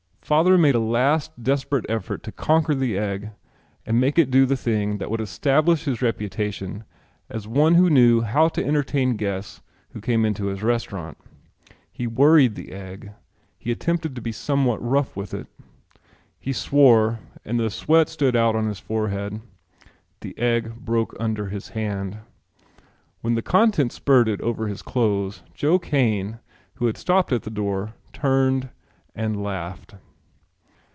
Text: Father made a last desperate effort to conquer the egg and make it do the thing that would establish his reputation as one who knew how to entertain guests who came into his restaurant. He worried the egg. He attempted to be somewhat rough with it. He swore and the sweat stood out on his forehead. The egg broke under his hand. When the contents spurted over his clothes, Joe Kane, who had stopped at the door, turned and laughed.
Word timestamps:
Father 0.21 0.57
made 0.57 0.75
a 0.75 0.79
last 0.79 1.43
desperate 1.43 1.85
effort 1.89 2.23
to 2.23 2.31
conquer 2.31 2.73
the 2.73 2.97
egg 2.97 3.31
and 3.85 3.99
make 3.99 4.17
it 4.17 4.31
do 4.31 4.45
the 4.45 4.55
thing 4.55 4.97
that 4.97 5.11
would 5.11 5.19
establish 5.19 5.83
his 5.83 6.01
reputation 6.01 6.85
as 7.29 7.49
one 7.49 7.75
who 7.75 7.89
knew 7.89 8.21
how 8.21 8.47
to 8.47 8.63
entertain 8.63 9.17
guests 9.17 9.59
who 9.89 9.99
came 9.99 10.23
into 10.23 10.45
his 10.45 10.63
restaurant. 10.63 11.17
He 11.91 12.07
worried 12.07 12.55
the 12.55 12.71
egg. 12.71 13.11
He 13.57 13.71
attempted 13.73 14.15
to 14.15 14.21
be 14.21 14.31
somewhat 14.31 14.81
rough 14.81 15.17
with 15.17 15.33
it. 15.33 15.47
He 16.39 16.53
swore 16.53 17.19
and 17.43 17.59
the 17.59 17.69
sweat 17.69 18.07
stood 18.07 18.35
out 18.35 18.55
on 18.55 18.67
his 18.67 18.79
forehead. 18.79 19.41
The 20.21 20.37
egg 20.39 20.77
broke 20.77 21.13
under 21.19 21.47
his 21.47 21.69
hand. 21.69 22.19
When 23.19 23.35
the 23.35 23.41
contents 23.41 23.95
spurted 23.95 24.39
over 24.39 24.67
his 24.69 24.81
clothes, 24.81 25.43
Joe 25.53 25.77
Kane, 25.77 26.39
who 26.75 26.85
had 26.85 26.95
stopped 26.95 27.33
at 27.33 27.41
the 27.43 27.49
door, 27.51 27.95
turned 28.13 28.69
and 29.13 29.43
laughed. 29.43 29.95